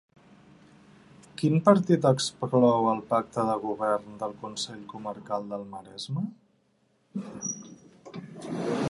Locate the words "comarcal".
4.95-5.49